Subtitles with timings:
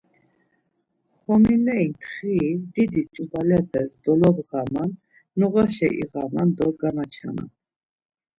[1.17, 4.91] Xonbineri ntxiri didi ç̌uvalepes dolobğaman,
[5.39, 7.49] noğaşa iğaman do gamaçaman.